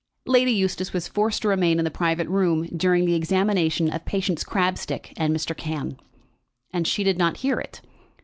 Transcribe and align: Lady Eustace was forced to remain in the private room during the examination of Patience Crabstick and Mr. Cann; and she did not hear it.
Lady 0.25 0.51
Eustace 0.51 0.93
was 0.93 1.07
forced 1.07 1.43
to 1.43 1.47
remain 1.47 1.77
in 1.77 1.85
the 1.85 1.91
private 1.91 2.27
room 2.27 2.63
during 2.75 3.05
the 3.05 3.13
examination 3.13 3.87
of 3.91 4.03
Patience 4.03 4.43
Crabstick 4.43 5.13
and 5.15 5.31
Mr. 5.31 5.55
Cann; 5.55 5.95
and 6.73 6.87
she 6.87 7.03
did 7.03 7.19
not 7.19 7.37
hear 7.45 7.59
it. 7.59 7.81